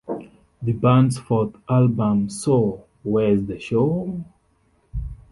[0.63, 4.25] The band's fourth album, So...Where's The Show?